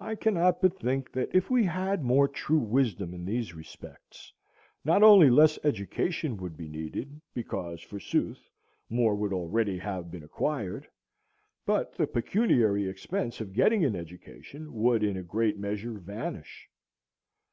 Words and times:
I 0.00 0.16
cannot 0.16 0.60
but 0.60 0.76
think 0.80 1.12
that 1.12 1.32
if 1.32 1.48
we 1.48 1.62
had 1.62 2.02
more 2.02 2.26
true 2.26 2.58
wisdom 2.58 3.14
in 3.14 3.24
these 3.24 3.54
respects, 3.54 4.32
not 4.84 5.04
only 5.04 5.30
less 5.30 5.56
education 5.62 6.36
would 6.38 6.56
be 6.56 6.66
needed, 6.68 7.20
because, 7.32 7.80
forsooth, 7.80 8.50
more 8.90 9.14
would 9.14 9.32
already 9.32 9.78
have 9.78 10.10
been 10.10 10.24
acquired, 10.24 10.88
but 11.64 11.94
the 11.94 12.08
pecuniary 12.08 12.88
expense 12.88 13.40
of 13.40 13.52
getting 13.52 13.84
an 13.84 13.94
education 13.94 14.74
would 14.74 15.04
in 15.04 15.16
a 15.16 15.22
great 15.22 15.56
measure 15.60 15.92
vanish. 15.92 16.68